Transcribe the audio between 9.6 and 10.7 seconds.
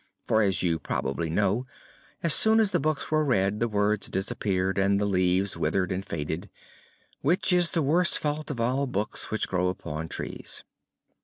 upon trees.